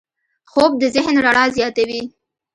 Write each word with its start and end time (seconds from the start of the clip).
خوب 0.51 0.71
د 0.81 0.83
ذهن 0.95 1.15
رڼا 1.25 1.45
زیاتوي 1.57 2.01